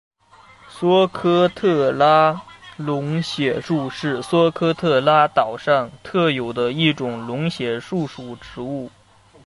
[0.67, 2.41] 索科特拉
[2.75, 8.89] 龙血树是索科特拉岛上特有的一种龙血树属植物。